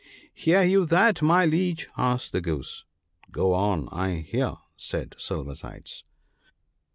[0.45, 2.85] ''Hear you that, my Liege?' asked the Goose.
[3.39, 6.05] (Go on; I hear!' said Silver sides.